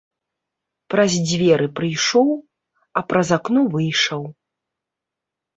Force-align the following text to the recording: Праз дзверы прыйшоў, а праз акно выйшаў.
Праз 0.93 1.11
дзверы 1.27 1.67
прыйшоў, 1.79 2.29
а 2.97 3.05
праз 3.13 3.27
акно 3.39 3.61
выйшаў. 3.77 4.25